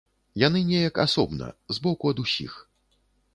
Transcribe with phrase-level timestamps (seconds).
[0.43, 2.57] Яны неяк асобна, збоку ад усіх.